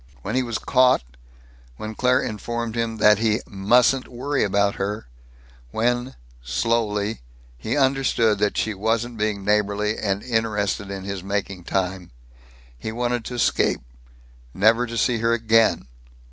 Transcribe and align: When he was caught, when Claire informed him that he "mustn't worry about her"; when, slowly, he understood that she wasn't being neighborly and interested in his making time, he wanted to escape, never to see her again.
When 0.23 0.33
he 0.35 0.41
was 0.41 0.57
caught, 0.57 1.03
when 1.77 1.93
Claire 1.93 2.21
informed 2.23 2.73
him 2.75 2.97
that 2.97 3.19
he 3.19 3.39
"mustn't 3.45 4.07
worry 4.07 4.43
about 4.43 4.77
her"; 4.77 5.05
when, 5.69 6.15
slowly, 6.41 7.21
he 7.55 7.77
understood 7.77 8.39
that 8.39 8.57
she 8.57 8.73
wasn't 8.73 9.19
being 9.19 9.45
neighborly 9.45 9.99
and 9.99 10.23
interested 10.23 10.89
in 10.89 11.03
his 11.03 11.21
making 11.21 11.65
time, 11.65 12.09
he 12.75 12.91
wanted 12.91 13.23
to 13.25 13.35
escape, 13.35 13.81
never 14.55 14.87
to 14.87 14.97
see 14.97 15.19
her 15.19 15.33
again. 15.33 15.85